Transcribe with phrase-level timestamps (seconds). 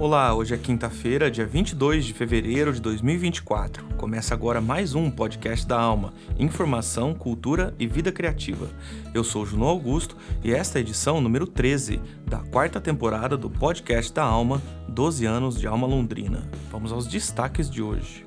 [0.00, 3.84] Olá, hoje é quinta-feira, dia 22 de fevereiro de 2024.
[3.98, 8.70] Começa agora mais um podcast da Alma, informação, cultura e vida criativa.
[9.12, 13.50] Eu sou Juno Augusto e esta é a edição número 13 da quarta temporada do
[13.50, 16.48] podcast da Alma, 12 anos de Alma Londrina.
[16.72, 18.24] Vamos aos destaques de hoje.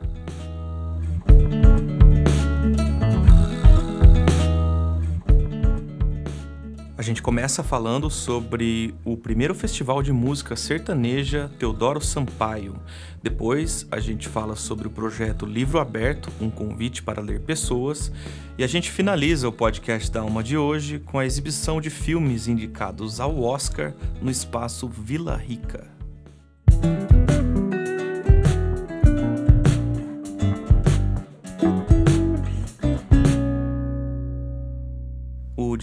[6.95, 12.75] A gente começa falando sobre o primeiro festival de música sertaneja Teodoro Sampaio.
[13.21, 18.11] Depois a gente fala sobre o projeto Livro Aberto, um convite para ler pessoas.
[18.59, 22.47] E a gente finaliza o podcast da Alma de hoje com a exibição de filmes
[22.47, 25.91] indicados ao Oscar no espaço Vila Rica.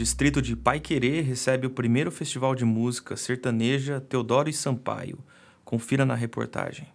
[0.00, 5.18] Distrito de Paiquerê recebe o primeiro festival de música sertaneja Teodoro e Sampaio.
[5.62, 6.88] Confira na reportagem.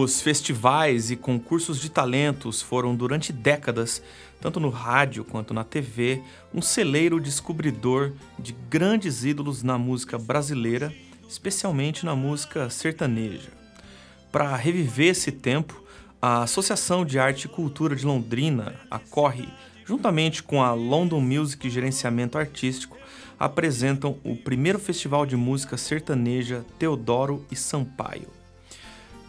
[0.00, 4.00] Os festivais e concursos de talentos foram durante décadas,
[4.40, 6.22] tanto no rádio quanto na TV,
[6.54, 10.94] um celeiro descobridor de grandes ídolos na música brasileira,
[11.28, 13.50] especialmente na música sertaneja.
[14.30, 15.82] Para reviver esse tempo,
[16.22, 19.48] a Associação de Arte e Cultura de Londrina, a Corre,
[19.84, 22.96] juntamente com a London Music Gerenciamento Artístico,
[23.36, 28.37] apresentam o primeiro festival de música sertaneja Teodoro e Sampaio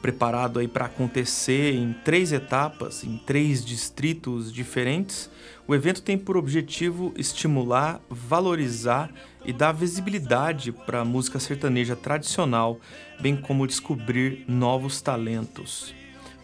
[0.02, 5.30] preparado aí para acontecer em três etapas, em três distritos diferentes.
[5.68, 9.10] O evento tem por objetivo estimular, valorizar
[9.46, 12.80] e dar visibilidade para a música sertaneja tradicional,
[13.20, 15.94] bem como descobrir novos talentos.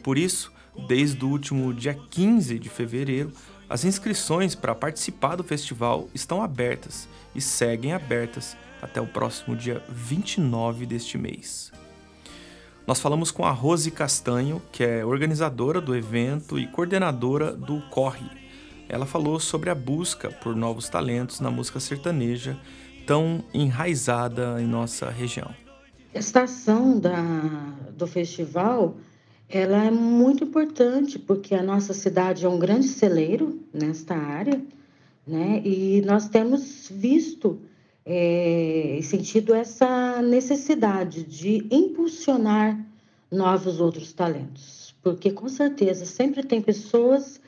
[0.04, 0.52] Por isso,
[0.88, 3.32] desde o último dia 15 de fevereiro,
[3.70, 9.84] as inscrições para participar do festival estão abertas e seguem abertas até o próximo dia
[9.90, 11.72] 29 deste mês.
[12.88, 18.30] Nós falamos com a Rose Castanho, que é organizadora do evento e coordenadora do Corre.
[18.88, 22.56] Ela falou sobre a busca por novos talentos na música sertaneja,
[23.08, 25.50] tão enraizada em nossa região.
[26.14, 27.24] A estação da,
[27.98, 28.96] do festival
[29.50, 34.62] ela é muito importante porque a nossa cidade é um grande celeiro nesta área,
[35.26, 35.62] né?
[35.66, 37.60] E nós temos visto
[38.06, 42.80] é, sentido essa necessidade de impulsionar
[43.32, 47.42] novos outros talentos, porque com certeza sempre tem pessoas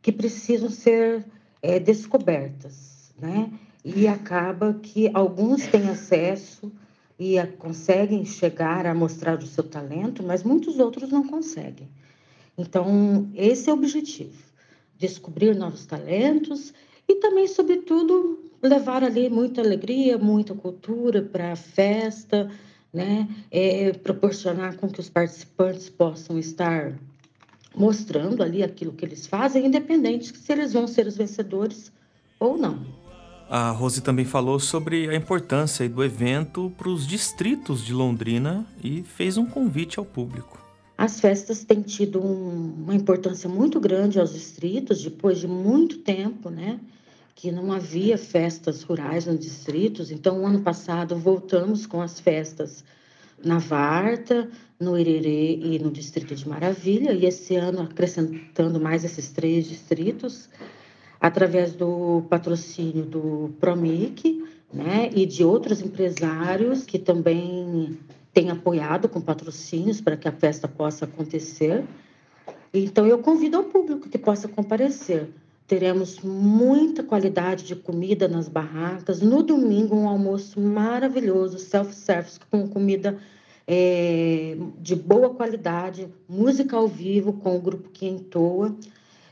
[0.00, 1.24] que precisam ser
[1.60, 3.50] é, descobertas, né?
[3.84, 6.72] E acaba que alguns têm acesso
[7.18, 11.88] e a, conseguem chegar a mostrar o seu talento, mas muitos outros não conseguem.
[12.56, 14.42] Então, esse é o objetivo:
[14.96, 16.72] descobrir novos talentos
[17.08, 22.50] e também, sobretudo, levar ali muita alegria, muita cultura para a festa,
[22.92, 23.28] né?
[23.50, 26.92] É, proporcionar com que os participantes possam estar
[27.76, 31.92] mostrando ali aquilo que eles fazem, independente se eles vão ser os vencedores
[32.38, 32.86] ou não.
[33.50, 39.02] A Rose também falou sobre a importância do evento para os distritos de Londrina e
[39.02, 40.58] fez um convite ao público.
[40.96, 46.48] As festas têm tido um, uma importância muito grande aos distritos, depois de muito tempo,
[46.48, 46.80] né?
[47.34, 50.10] Que não havia festas rurais nos distritos.
[50.10, 52.84] Então, ano passado, voltamos com as festas
[53.44, 57.12] na Varta, no Irerê e no Distrito de Maravilha.
[57.12, 60.48] E esse ano, acrescentando mais esses três distritos,
[61.20, 65.10] através do patrocínio do Promic, né?
[65.14, 67.98] E de outros empresários que também
[68.32, 71.84] tem apoiado com patrocínios para que a festa possa acontecer.
[72.72, 75.28] Então, eu convido ao público que possa comparecer.
[75.66, 79.22] Teremos muita qualidade de comida nas barracas.
[79.22, 83.18] No domingo, um almoço maravilhoso, self-service, com comida
[83.66, 88.76] é, de boa qualidade, música ao vivo com o grupo Quentoa.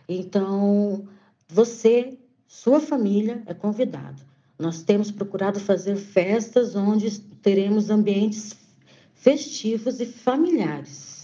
[0.09, 1.07] Então,
[1.49, 2.19] você,
[2.49, 4.23] sua família, é convidado.
[4.59, 8.55] Nós temos procurado fazer festas onde teremos ambientes
[9.15, 11.22] festivos e familiares.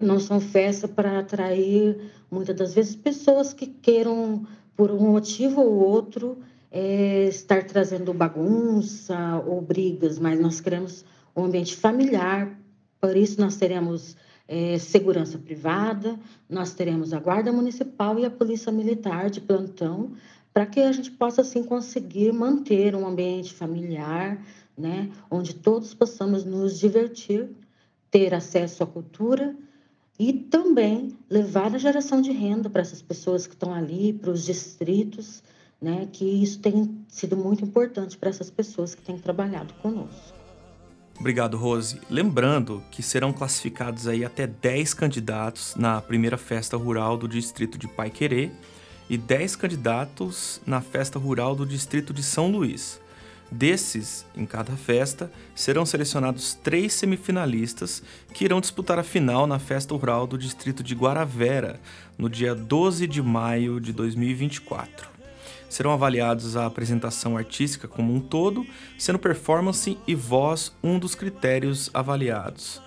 [0.00, 5.74] Não são festas para atrair, muitas das vezes, pessoas que queiram, por um motivo ou
[5.74, 6.38] outro,
[6.70, 11.04] é, estar trazendo bagunça ou brigas, mas nós queremos
[11.36, 12.58] um ambiente familiar.
[12.98, 14.16] Por isso, nós teremos
[14.48, 16.18] é, segurança privada,
[16.48, 20.12] nós teremos a Guarda Municipal e a Polícia Militar de plantão,
[20.50, 24.42] para que a gente possa, assim, conseguir manter um ambiente familiar,
[24.78, 27.50] né, onde todos possamos nos divertir,
[28.10, 29.54] ter acesso à cultura
[30.20, 34.44] e também levar a geração de renda para essas pessoas que estão ali, para os
[34.44, 35.42] distritos,
[35.80, 40.38] né, que isso tem sido muito importante para essas pessoas que têm trabalhado conosco.
[41.18, 41.98] Obrigado, Rose.
[42.10, 47.88] Lembrando que serão classificados aí até 10 candidatos na primeira festa rural do distrito de
[47.88, 48.50] Paiquerê
[49.08, 53.00] e 10 candidatos na festa rural do distrito de São Luís.
[53.50, 58.00] Desses, em cada festa, serão selecionados três semifinalistas
[58.32, 61.80] que irão disputar a final na festa rural do distrito de Guaravera,
[62.16, 65.10] no dia 12 de maio de 2024.
[65.68, 68.64] Serão avaliados a apresentação artística como um todo,
[68.96, 72.80] sendo performance e voz um dos critérios avaliados.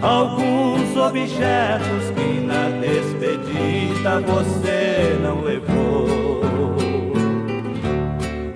[0.00, 6.40] alguns objetos que na despedida você não levou.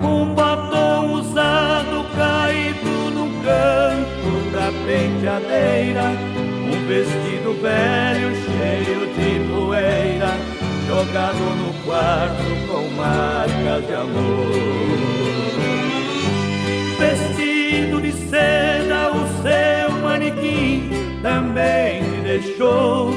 [0.00, 6.12] Um batom usado caído no canto da penteadeira,
[6.64, 10.58] um vestido velho cheio de poeira
[10.88, 12.88] jogado no quarto com
[13.76, 14.46] de amor.
[16.98, 20.90] Vestido de seda, o seu manequim
[21.22, 23.10] também te deixou.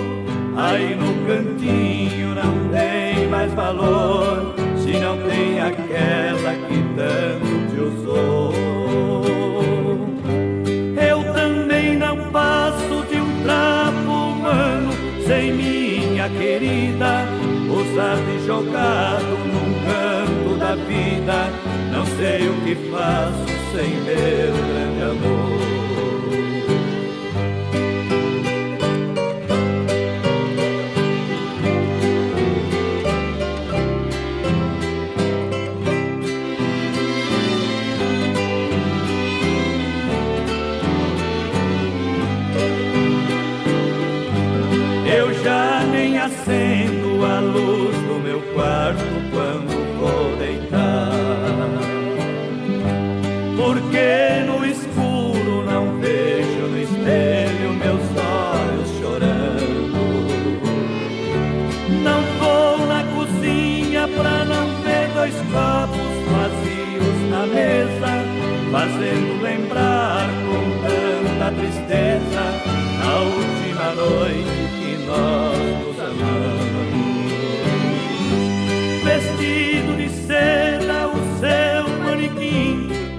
[0.57, 8.53] Aí no cantinho não tem mais valor, se não tem aquela que tanto te usou.
[11.09, 14.91] Eu também não passo de um trapo humano
[15.25, 17.25] sem minha querida
[18.33, 19.50] e jogado num canto da
[21.91, 25.71] Não sei o que faço sem meu grande amor.
[49.01, 49.30] fazendo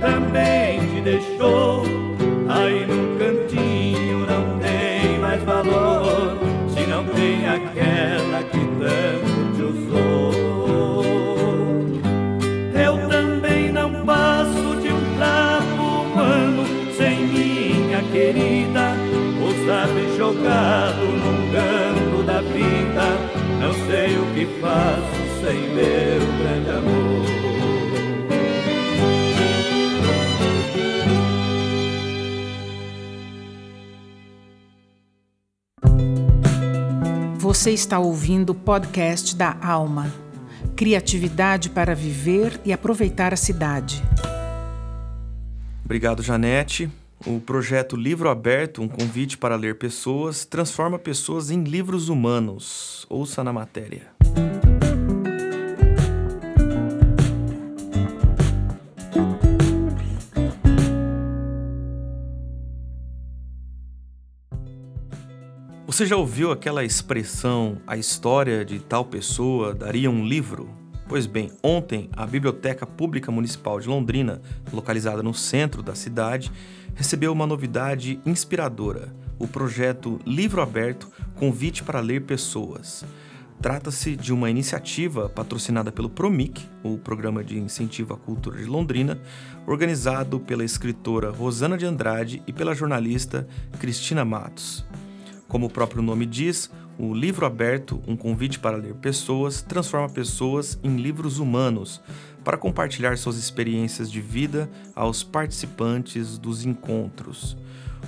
[0.03, 1.85] também te deixou.
[2.49, 6.37] Aí no cantinho não tem mais valor,
[6.69, 10.33] se não tem aquela que tanto te usou.
[18.13, 18.95] querida,
[19.67, 23.07] sabe jogado num canto da vida.
[23.59, 26.02] Não sei o que faço sem meu
[37.63, 40.13] Você está ouvindo o podcast da Alma.
[40.75, 44.03] Criatividade para viver e aproveitar a cidade.
[45.85, 46.91] Obrigado, Janete.
[47.25, 53.07] O projeto Livro Aberto, um convite para ler pessoas, transforma pessoas em livros humanos.
[53.09, 54.11] Ouça na matéria.
[66.03, 70.69] Você já ouviu aquela expressão, a história de tal pessoa daria um livro?
[71.09, 74.43] Pois bem, ontem a Biblioteca Pública Municipal de Londrina,
[74.73, 76.51] localizada no centro da cidade,
[76.97, 83.05] recebeu uma novidade inspiradora: o projeto Livro Aberto Convite para Ler Pessoas.
[83.61, 89.21] Trata-se de uma iniciativa patrocinada pelo PROMIC, o Programa de Incentivo à Cultura de Londrina,
[89.69, 93.47] organizado pela escritora Rosana de Andrade e pela jornalista
[93.79, 94.85] Cristina Matos.
[95.53, 100.79] Como o próprio nome diz, o livro aberto, um convite para ler pessoas, transforma pessoas
[100.83, 102.01] em livros humanos
[102.43, 107.55] para compartilhar suas experiências de vida aos participantes dos encontros.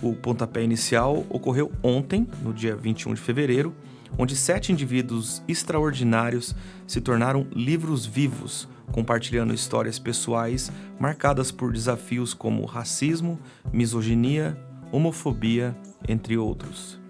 [0.00, 3.74] O pontapé inicial ocorreu ontem, no dia 21 de fevereiro,
[4.16, 12.64] onde sete indivíduos extraordinários se tornaram livros vivos, compartilhando histórias pessoais marcadas por desafios como
[12.64, 13.38] racismo,
[13.70, 14.58] misoginia,
[14.90, 15.76] homofobia,
[16.08, 17.03] entre outros.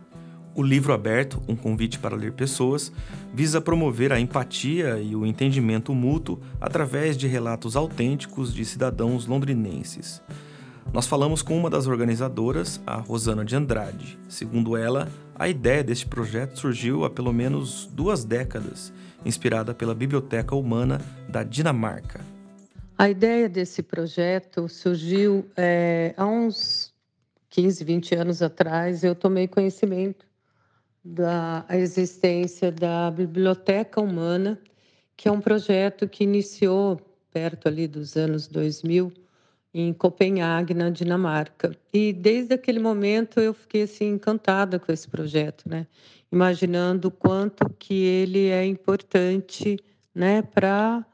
[0.56, 2.92] O livro aberto, um convite para ler pessoas,
[3.32, 10.22] visa promover a empatia e o entendimento mútuo através de relatos autênticos de cidadãos londrinenses.
[10.92, 14.16] Nós falamos com uma das organizadoras, a Rosana de Andrade.
[14.28, 18.92] Segundo ela, a ideia deste projeto surgiu há pelo menos duas décadas,
[19.24, 22.20] inspirada pela Biblioteca Humana da Dinamarca.
[22.96, 26.94] A ideia desse projeto surgiu é, há uns
[27.50, 29.02] 15, 20 anos atrás.
[29.02, 30.24] Eu tomei conhecimento
[31.04, 34.58] da existência da Biblioteca Humana,
[35.16, 39.12] que é um projeto que iniciou perto ali dos anos 2000
[39.74, 41.76] em Copenhague, na Dinamarca.
[41.92, 45.86] E desde aquele momento eu fiquei assim encantada com esse projeto, né?
[46.30, 49.76] Imaginando o quanto que ele é importante,
[50.14, 51.04] né, para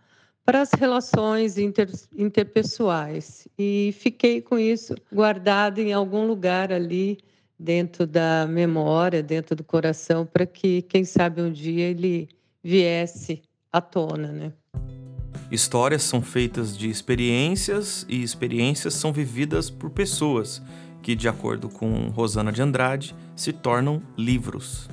[0.45, 3.47] para as relações inter, interpessoais.
[3.57, 7.19] E fiquei com isso guardado em algum lugar ali
[7.61, 12.27] dentro da memória, dentro do coração, para que, quem sabe, um dia ele
[12.65, 14.53] viesse à tona, né?
[15.51, 20.63] Histórias são feitas de experiências e experiências são vividas por pessoas
[21.03, 24.89] que, de acordo com Rosana de Andrade, se tornam livros.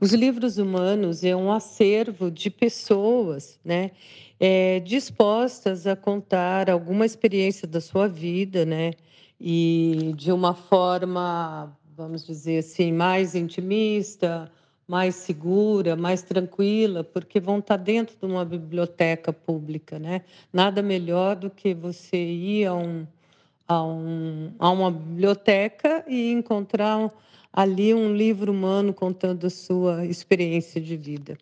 [0.00, 3.90] Os livros humanos é um acervo de pessoas, né,
[4.38, 8.92] é, dispostas a contar alguma experiência da sua vida, né,
[9.40, 14.50] e de uma forma vamos dizer assim, mais intimista,
[14.86, 20.20] mais segura, mais tranquila, porque vão estar dentro de uma biblioteca pública, né?
[20.52, 23.06] Nada melhor do que você ir a, um,
[23.66, 27.10] a, um, a uma biblioteca e encontrar
[27.50, 31.38] ali um livro humano contando a sua experiência de vida.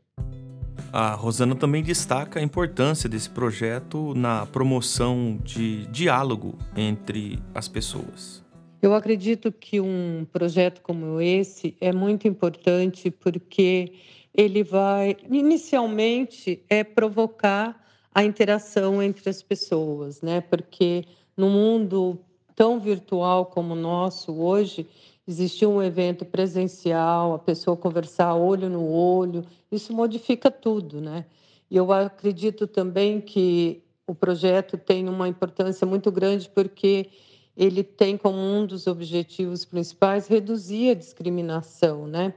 [0.93, 8.44] A Rosana também destaca a importância desse projeto na promoção de diálogo entre as pessoas.
[8.85, 13.95] Eu acredito que um projeto como esse é muito importante porque
[14.35, 17.83] ele vai, inicialmente, é provocar
[18.15, 20.43] a interação entre as pessoas, né?
[20.43, 22.19] Porque no mundo
[22.55, 24.87] tão virtual como o nosso hoje,
[25.27, 31.25] existir um evento presencial, a pessoa conversar olho no olho, isso modifica tudo, né?
[31.71, 37.09] E eu acredito também que o projeto tem uma importância muito grande porque
[37.57, 42.35] ele tem como um dos objetivos principais reduzir a discriminação, né?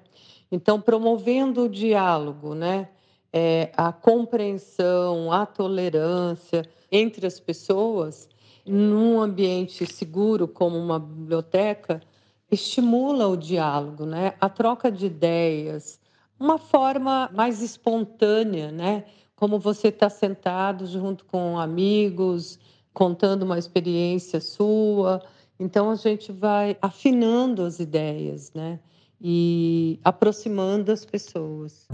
[0.52, 2.90] Então, promovendo o diálogo, né?
[3.34, 8.30] É, a compreensão, a tolerância entre as pessoas,
[8.66, 12.02] num ambiente seguro como uma biblioteca,
[12.50, 14.34] estimula o diálogo, né?
[14.40, 16.00] A troca de ideias,
[16.40, 19.04] uma forma mais espontânea, né?
[19.36, 22.60] Como você está sentado junto com amigos,
[22.98, 25.22] contando uma experiência sua.
[25.60, 28.80] Então a gente vai afinando as ideias, né?
[29.22, 31.88] E aproximando as pessoas.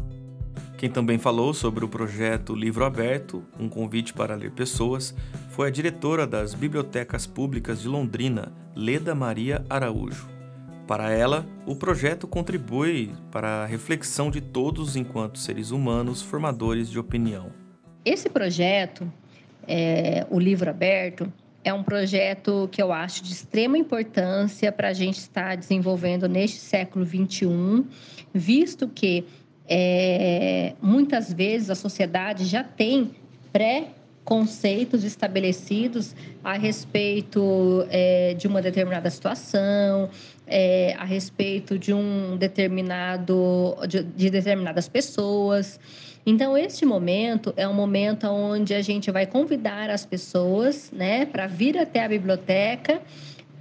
[0.78, 5.14] Quem também falou sobre o projeto Livro Aberto, um convite para ler pessoas,
[5.50, 10.30] foi a diretora das Bibliotecas Públicas de Londrina, Leda Maria Araújo.
[10.88, 16.98] Para ela, o projeto contribui para a reflexão de todos enquanto seres humanos formadores de
[16.98, 17.52] opinião.
[18.06, 19.12] Esse projeto
[19.68, 21.32] é, o livro aberto,
[21.64, 26.60] é um projeto que eu acho de extrema importância para a gente estar desenvolvendo neste
[26.60, 27.86] século XXI,
[28.34, 29.26] visto que
[29.68, 33.12] é, muitas vezes a sociedade já tem
[33.52, 33.88] pré
[34.26, 40.10] conceitos estabelecidos a respeito é, de uma determinada situação,
[40.48, 45.80] é, a respeito de um determinado de, de determinadas pessoas.
[46.26, 51.48] Então, este momento é um momento onde a gente vai convidar as pessoas, né, para
[51.48, 53.02] vir até a biblioteca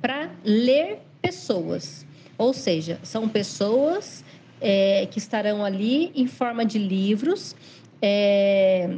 [0.00, 2.06] para ler pessoas.
[2.38, 4.24] Ou seja, são pessoas
[4.60, 7.54] é, que estarão ali em forma de livros.
[8.00, 8.96] É,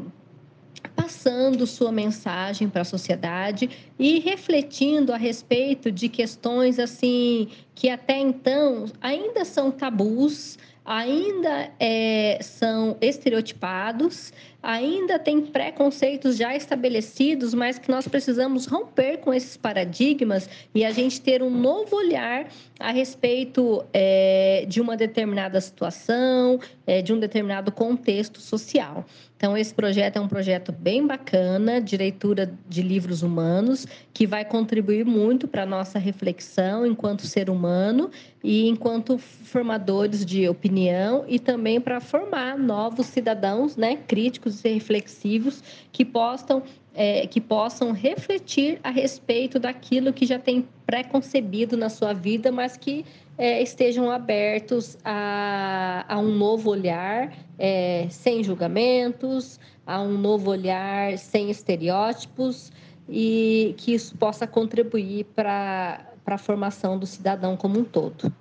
[0.95, 8.19] passando sua mensagem para a sociedade e refletindo a respeito de questões assim que até
[8.19, 14.33] então ainda são tabus, ainda é, são estereotipados,
[14.65, 20.91] ainda tem preconceitos já estabelecidos, mas que nós precisamos romper com esses paradigmas e a
[20.91, 22.49] gente ter um novo olhar
[22.81, 29.05] a respeito é, de uma determinada situação, é, de um determinado contexto social.
[29.37, 34.45] Então, esse projeto é um projeto bem bacana de leitura de livros humanos, que vai
[34.45, 38.11] contribuir muito para a nossa reflexão enquanto ser humano
[38.45, 45.63] e enquanto formadores de opinião e também para formar novos cidadãos né, críticos e reflexivos
[45.91, 46.63] que possam
[46.97, 52.77] é, que possam refletir a respeito daquilo que já tem preconcebido na sua vida, mas
[52.77, 53.05] que
[53.37, 61.19] é, estejam abertos a, a, um novo olhar, é, sem julgamentos, a um novo olhar
[61.19, 62.71] sem estereótipos
[63.09, 68.33] e que isso possa contribuir para a formação do cidadão como um todo.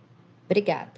[0.45, 0.91] Obrigada.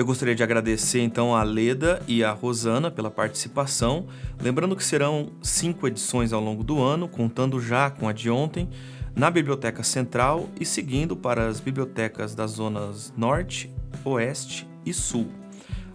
[0.00, 4.06] Eu gostaria de agradecer então a Leda e a Rosana pela participação.
[4.40, 8.66] Lembrando que serão cinco edições ao longo do ano, contando já com a de ontem,
[9.14, 13.70] na Biblioteca Central e seguindo para as bibliotecas das zonas Norte,
[14.02, 15.28] Oeste e Sul.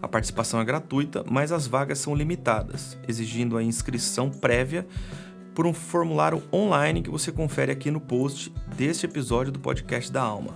[0.01, 4.85] A participação é gratuita, mas as vagas são limitadas, exigindo a inscrição prévia
[5.55, 10.21] por um formulário online que você confere aqui no post deste episódio do podcast da
[10.21, 10.53] Alma.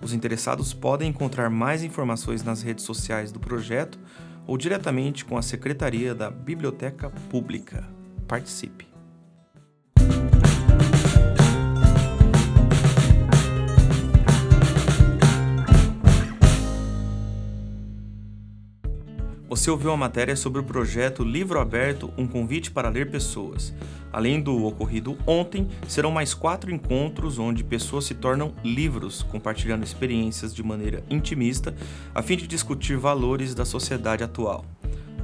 [0.00, 3.98] Os interessados podem encontrar mais informações nas redes sociais do projeto
[4.46, 7.84] ou diretamente com a Secretaria da Biblioteca Pública.
[8.28, 8.85] Participe!
[19.56, 23.72] Você ouviu a matéria sobre o projeto Livro Aberto Um Convite para Ler Pessoas.
[24.12, 30.54] Além do ocorrido ontem, serão mais quatro encontros onde pessoas se tornam livros, compartilhando experiências
[30.54, 31.74] de maneira intimista,
[32.14, 34.62] a fim de discutir valores da sociedade atual.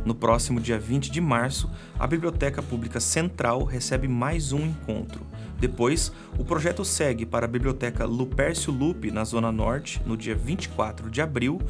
[0.03, 5.27] No próximo dia 20 de março, a Biblioteca Pública Central recebe mais um encontro.
[5.63, 11.09] Depois, o projeto segue para a Biblioteca Lupercio Lupe, na Zona Norte, no dia 24
[11.09, 11.61] de abril,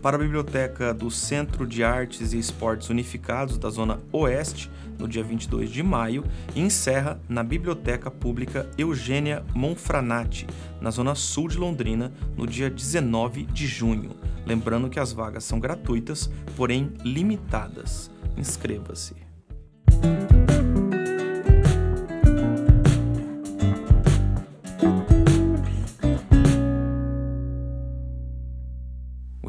[0.00, 5.22] para a Biblioteca do Centro de Artes e Esportes Unificados, da Zona Oeste, no dia
[5.22, 10.46] 22 de maio, e encerra na Biblioteca Pública Eugênia Monfranati,
[10.80, 14.16] na Zona Sul de Londrina, no dia 19 de junho.
[14.46, 18.10] Lembrando que as vagas são gratuitas, porém limitadas.
[18.34, 19.31] Inscreva-se.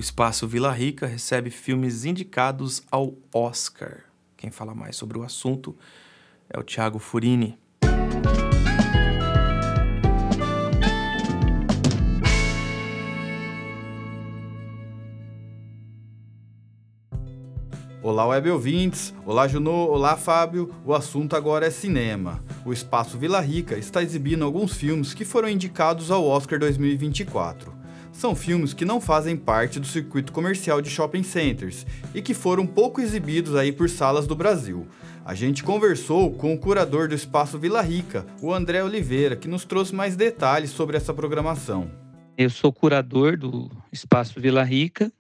[0.04, 4.02] Espaço Vila Rica recebe filmes indicados ao Oscar.
[4.36, 5.78] Quem fala mais sobre o assunto
[6.50, 7.58] é o Thiago Furini.
[18.02, 19.16] Olá, web ouvintes.
[19.26, 19.88] Olá, Junô.
[19.88, 20.70] Olá, Fábio.
[20.84, 22.44] O assunto agora é cinema.
[22.66, 27.83] O Espaço Vila Rica está exibindo alguns filmes que foram indicados ao Oscar 2024.
[28.14, 32.66] São filmes que não fazem parte do circuito comercial de shopping centers e que foram
[32.66, 34.88] pouco exibidos aí por salas do Brasil.
[35.26, 39.66] A gente conversou com o curador do Espaço Vila Rica, o André Oliveira, que nos
[39.66, 41.90] trouxe mais detalhes sobre essa programação.
[42.38, 45.12] Eu sou curador do Espaço Vila Rica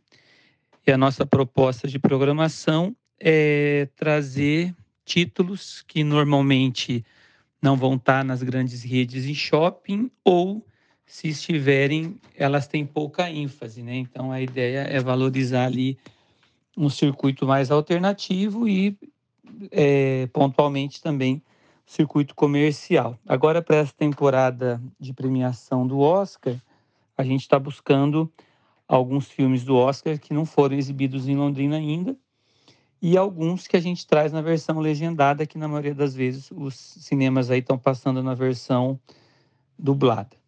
[0.85, 7.03] e a nossa proposta de programação é trazer títulos que normalmente
[7.61, 10.63] não vão estar nas grandes redes em shopping ou
[11.05, 13.95] se estiverem, elas têm pouca ênfase, né?
[13.95, 15.97] Então a ideia é valorizar ali
[16.75, 18.97] um circuito mais alternativo e
[19.71, 21.41] é, pontualmente também
[21.85, 23.17] circuito comercial.
[23.27, 26.55] Agora para essa temporada de premiação do Oscar,
[27.17, 28.31] a gente está buscando
[28.87, 32.15] alguns filmes do Oscar que não foram exibidos em Londrina ainda
[33.01, 36.75] e alguns que a gente traz na versão legendada, que na maioria das vezes os
[36.75, 38.99] cinemas aí estão passando na versão
[39.77, 40.42] dublada.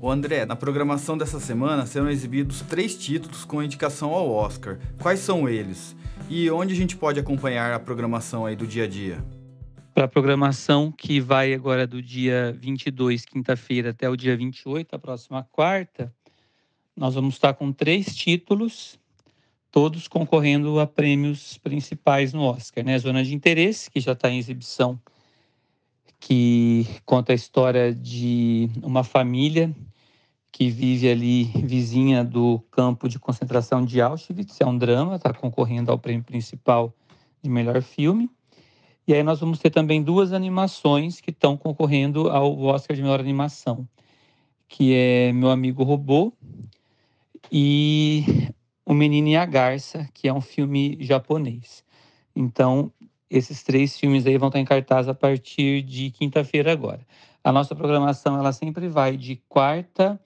[0.00, 4.78] O André, na programação dessa semana serão exibidos três títulos com indicação ao Oscar.
[5.00, 5.96] Quais são eles?
[6.30, 9.24] E onde a gente pode acompanhar a programação aí do dia a dia?
[9.92, 14.98] Para a programação que vai agora do dia 22, quinta-feira, até o dia 28, a
[15.00, 16.14] próxima quarta,
[16.96, 19.00] nós vamos estar com três títulos,
[19.68, 22.84] todos concorrendo a prêmios principais no Oscar.
[22.84, 22.96] Né?
[23.00, 24.96] Zona de Interesse, que já está em exibição,
[26.20, 29.74] que conta a história de uma família
[30.58, 34.60] que vive ali vizinha do campo de concentração de Auschwitz.
[34.60, 36.92] É um drama, está concorrendo ao prêmio principal
[37.40, 38.28] de melhor filme.
[39.06, 43.20] E aí nós vamos ter também duas animações que estão concorrendo ao Oscar de melhor
[43.20, 43.88] animação,
[44.66, 46.32] que é Meu Amigo Robô
[47.52, 48.50] e
[48.84, 51.84] O Menino e a Garça, que é um filme japonês.
[52.34, 52.90] Então,
[53.30, 57.06] esses três filmes aí vão estar em cartaz a partir de quinta-feira agora.
[57.44, 60.20] A nossa programação ela sempre vai de quarta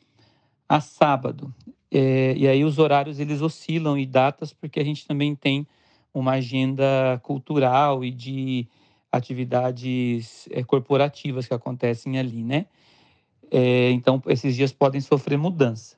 [0.72, 1.54] a sábado.
[1.90, 5.66] É, e aí os horários eles oscilam e datas porque a gente também tem
[6.14, 8.66] uma agenda cultural e de
[9.10, 12.64] atividades é, corporativas que acontecem ali, né?
[13.50, 15.94] É, então esses dias podem sofrer mudança.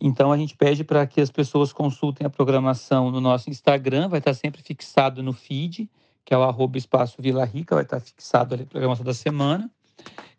[0.00, 4.18] Então a gente pede para que as pessoas consultem a programação no nosso Instagram, vai
[4.18, 5.88] estar sempre fixado no feed,
[6.24, 9.70] que é o arroba espaço Vila Rica, vai estar fixado ali a programação da semana.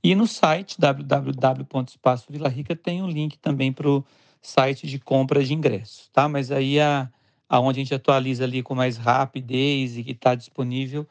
[0.04, 4.06] E no site www.espaçovilarica tem um link também para o
[4.42, 6.30] site de compra de ingressos, tá?
[6.30, 7.10] Mas aí a,
[7.50, 11.08] aonde a gente atualiza ali com mais rapidez e que está disponível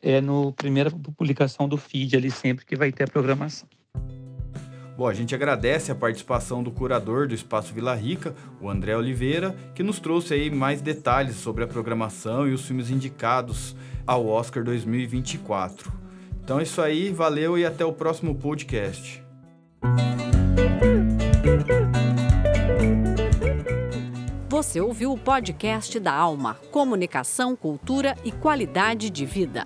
[0.00, 3.68] é no primeira publicação do feed ali sempre que vai ter a programação.
[4.96, 9.54] Bom, a gente agradece a participação do curador do Espaço Vila Rica, o André Oliveira,
[9.72, 14.64] que nos trouxe aí mais detalhes sobre a programação e os filmes indicados ao Oscar
[14.64, 16.07] 2024.
[16.48, 19.22] Então é isso aí, valeu e até o próximo podcast.
[24.48, 29.64] Você ouviu o podcast da Alma: Comunicação, Cultura e Qualidade de Vida.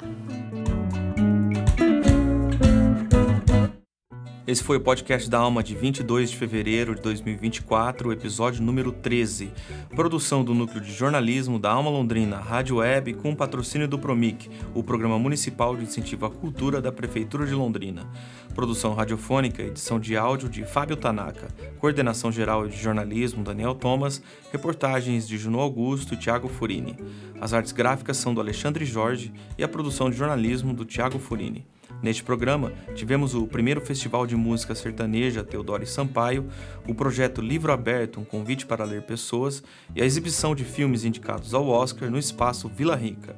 [4.53, 9.51] Esse foi o podcast da Alma de 22 de fevereiro de 2024, episódio número 13.
[9.97, 14.83] Produção do Núcleo de Jornalismo da Alma Londrina, Rádio Web, com patrocínio do Promic, o
[14.83, 18.07] Programa Municipal de Incentivo à Cultura da Prefeitura de Londrina.
[18.55, 25.27] Produção radiofônica, edição de áudio de Fábio Tanaka, coordenação geral de jornalismo Daniel Thomas, reportagens
[25.27, 26.95] de Juno Augusto e Tiago Furini.
[27.41, 31.67] As artes gráficas são do Alexandre Jorge e a produção de jornalismo do Tiago Furini.
[32.03, 36.49] Neste programa, tivemos o primeiro Festival de Música Sertaneja Teodoro Sampaio,
[36.89, 39.63] o projeto Livro Aberto, um convite para ler pessoas,
[39.95, 43.37] e a exibição de filmes indicados ao Oscar no espaço Vila Rica.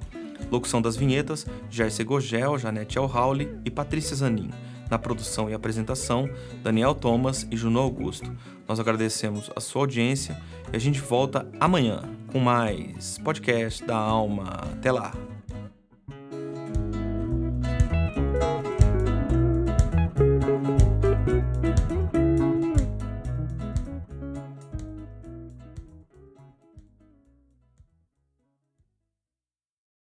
[0.50, 4.50] Locução das vinhetas, Gerce Gogel, Janete Alhauli e Patrícia Zanin.
[4.90, 6.28] Na produção e apresentação,
[6.62, 8.32] Daniel Thomas e Juno Augusto.
[8.66, 10.40] Nós agradecemos a sua audiência
[10.72, 14.44] e a gente volta amanhã com mais podcast da Alma.
[14.72, 15.33] Até lá!